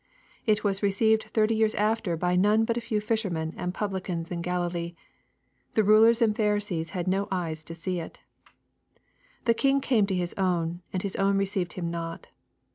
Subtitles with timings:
[0.47, 4.31] It was received thirty years after by none but a few fishermen and pub licans
[4.31, 4.95] in Galilee.
[5.75, 8.17] The rulers and Pharisees had no eyes to see it.
[9.45, 12.29] The King came to His own, and His own received Him not.